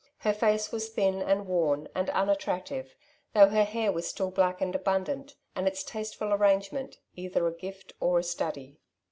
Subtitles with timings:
[0.17, 2.95] Her face was thin and worn, and unattractive,
[3.35, 7.93] though her hair was still black and abundant, and its tasteful arrangement either a gift
[7.99, 8.79] or a study.